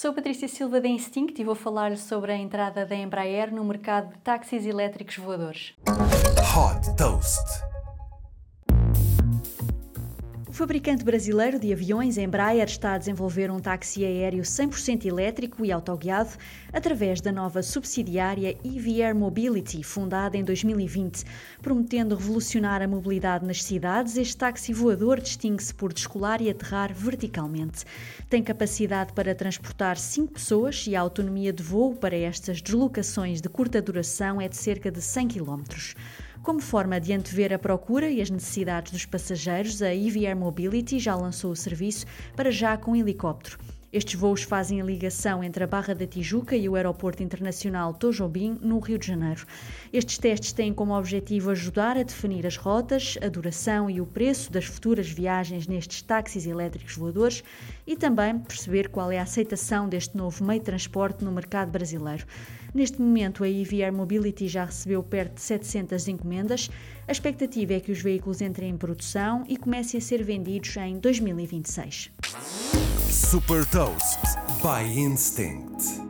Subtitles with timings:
[0.00, 4.12] Sou Patrícia Silva da Instinct e vou falar sobre a entrada da Embraer no mercado
[4.12, 5.74] de táxis elétricos voadores.
[6.54, 7.57] Hot Toast.
[10.58, 16.30] Fabricante brasileiro de aviões Embraer está a desenvolver um táxi aéreo 100% elétrico e autoguiado
[16.72, 21.22] através da nova subsidiária EV Air Mobility, fundada em 2020.
[21.62, 27.84] Prometendo revolucionar a mobilidade nas cidades, este táxi voador distingue-se por descolar e aterrar verticalmente.
[28.28, 33.48] Tem capacidade para transportar 5 pessoas e a autonomia de voo para estas deslocações de
[33.48, 35.62] curta duração é de cerca de 100 km.
[36.42, 41.14] Como forma de antever a procura e as necessidades dos passageiros, a EVR Mobility já
[41.14, 43.58] lançou o serviço para já com helicóptero.
[43.90, 48.58] Estes voos fazem a ligação entre a Barra da Tijuca e o Aeroporto Internacional Tojobim,
[48.60, 49.46] no Rio de Janeiro.
[49.90, 54.52] Estes testes têm como objetivo ajudar a definir as rotas, a duração e o preço
[54.52, 57.42] das futuras viagens nestes táxis elétricos voadores
[57.86, 62.26] e também perceber qual é a aceitação deste novo meio de transporte no mercado brasileiro.
[62.74, 66.70] Neste momento, a EVR Mobility já recebeu perto de 700 encomendas.
[67.06, 70.98] A expectativa é que os veículos entrem em produção e comecem a ser vendidos em
[70.98, 72.10] 2026.
[73.10, 74.18] Super Toast
[74.62, 76.07] by Instinct.